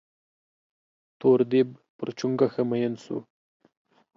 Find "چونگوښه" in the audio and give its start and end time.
2.17-2.63